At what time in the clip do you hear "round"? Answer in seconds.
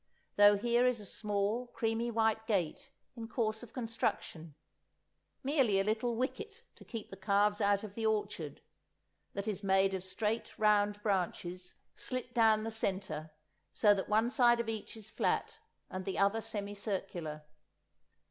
10.57-11.03